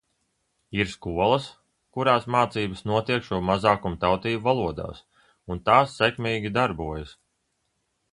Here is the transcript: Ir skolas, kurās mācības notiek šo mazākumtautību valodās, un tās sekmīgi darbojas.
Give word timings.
Ir 0.77 0.87
skolas, 0.91 1.49
kurās 1.97 2.23
mācības 2.35 2.81
notiek 2.91 3.27
šo 3.27 3.39
mazākumtautību 3.49 4.43
valodās, 4.47 5.03
un 5.55 5.61
tās 5.69 5.93
sekmīgi 6.01 6.53
darbojas. 6.57 7.13